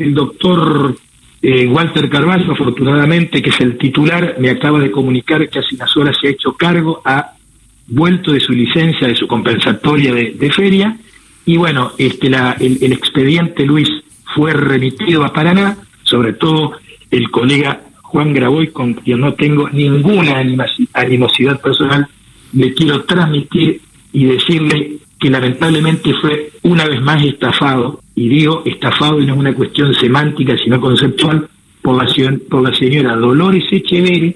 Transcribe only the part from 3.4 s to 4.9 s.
que es el titular, me acaba de